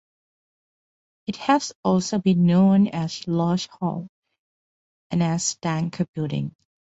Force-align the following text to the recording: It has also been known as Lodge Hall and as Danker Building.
It 1.27 1.35
has 1.35 1.73
also 1.83 2.17
been 2.17 2.47
known 2.47 2.87
as 2.87 3.27
Lodge 3.27 3.67
Hall 3.67 4.07
and 5.11 5.21
as 5.21 5.59
Danker 5.61 6.07
Building. 6.15 6.55